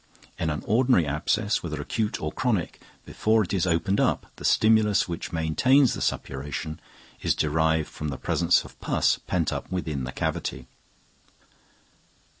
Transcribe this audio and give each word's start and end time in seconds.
In 0.39 0.49
an 0.49 0.63
ordinary 0.65 1.05
abscess, 1.05 1.61
whether 1.61 1.79
acute 1.79 2.19
or 2.19 2.31
chronic, 2.31 2.81
before 3.05 3.43
it 3.43 3.53
is 3.53 3.67
opened 3.67 3.99
the 3.99 4.43
stimulus 4.43 5.07
which 5.07 5.31
maintains 5.31 5.93
the 5.93 6.01
suppuration 6.01 6.79
is 7.21 7.35
derived 7.35 7.87
from 7.89 8.07
the 8.07 8.17
presence 8.17 8.63
of 8.65 8.79
pus 8.81 9.19
pent 9.27 9.53
up 9.53 9.71
within 9.71 10.03
the 10.05 10.11
cavity. 10.11 10.65